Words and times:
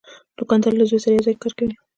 دوکاندار 0.37 0.73
له 0.77 0.83
زوی 0.89 0.99
سره 1.03 1.13
یو 1.15 1.25
ځای 1.27 1.35
کار 1.41 1.53
کوي. 1.57 1.73